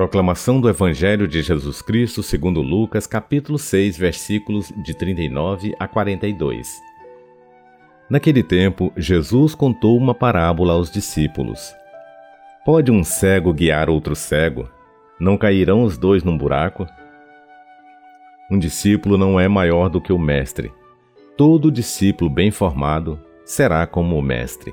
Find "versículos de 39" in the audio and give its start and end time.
3.98-5.76